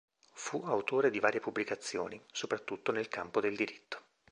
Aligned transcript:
Fu 0.33 0.63
autore 0.65 1.11
di 1.11 1.19
varie 1.19 1.39
pubblicazioni, 1.39 2.19
soprattutto 2.31 2.91
nel 2.91 3.07
campo 3.07 3.39
del 3.39 3.55
diritto. 3.55 3.99